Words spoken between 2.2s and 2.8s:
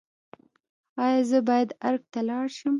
لاړ شم؟